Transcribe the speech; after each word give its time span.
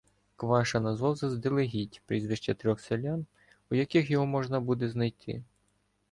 Кваша 0.35 0.79
назвав 0.79 1.15
заздалегідь 1.15 2.01
прізвища 2.05 2.53
трьох 2.53 2.79
селян, 2.81 3.25
у 3.71 3.75
яких 3.75 4.11
його 4.11 4.25
можна 4.25 4.59
буде 4.59 4.89
знайти. 4.89 5.43